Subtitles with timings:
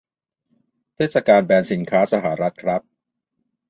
[0.95, 2.81] เทศกาลแบนสินค้าสหรัฐครับ